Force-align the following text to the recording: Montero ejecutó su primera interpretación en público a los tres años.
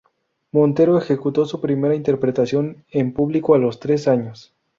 Montero 0.51 0.97
ejecutó 0.97 1.45
su 1.45 1.61
primera 1.61 1.93
interpretación 1.93 2.83
en 2.89 3.13
público 3.13 3.53
a 3.53 3.59
los 3.59 3.79
tres 3.79 4.07
años. 4.07 4.51